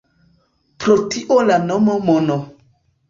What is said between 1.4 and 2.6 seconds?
la nomo “Mono”.